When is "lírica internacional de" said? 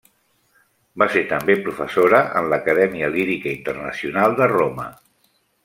3.19-4.49